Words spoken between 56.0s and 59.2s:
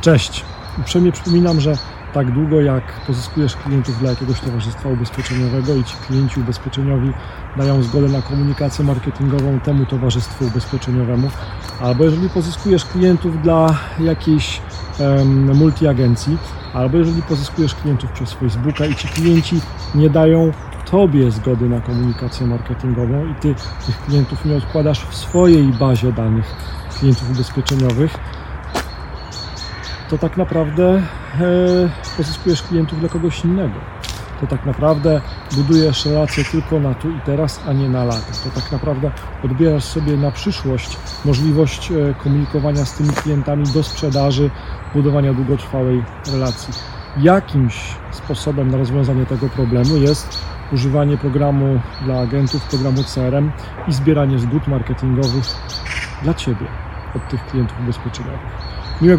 dla Ciebie od tych klientów ubezpieczeniowych. Miłego